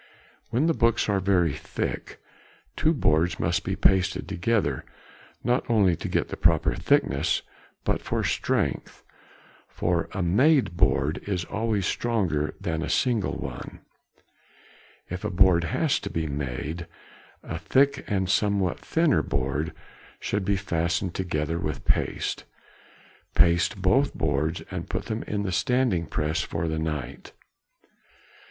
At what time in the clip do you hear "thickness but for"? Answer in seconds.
6.73-8.23